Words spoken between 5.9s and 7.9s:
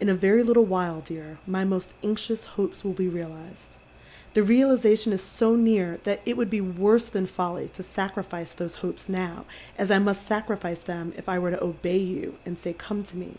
that it would be worse than folly to